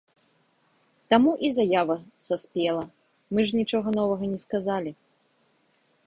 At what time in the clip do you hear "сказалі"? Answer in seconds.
4.45-4.91